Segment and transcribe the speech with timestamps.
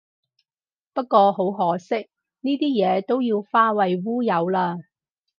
[0.93, 2.09] 不過好可惜，
[2.39, 4.83] 呢啲嘢都要化為烏有喇